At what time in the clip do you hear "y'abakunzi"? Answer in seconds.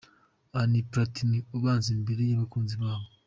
2.29-2.75